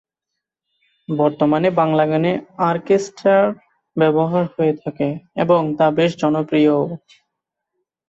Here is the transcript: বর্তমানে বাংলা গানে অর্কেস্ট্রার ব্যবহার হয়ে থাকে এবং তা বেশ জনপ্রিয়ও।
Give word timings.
বর্তমানে 1.09 1.69
বাংলা 1.79 2.05
গানে 2.07 2.31
অর্কেস্ট্রার 2.69 3.45
ব্যবহার 3.97 4.43
হয়ে 4.53 4.73
থাকে 4.83 5.07
এবং 5.35 5.61
তা 5.77 5.87
বেশ 5.97 6.11
জনপ্রিয়ও। 6.21 6.81